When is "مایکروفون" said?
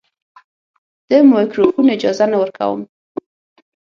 1.31-1.87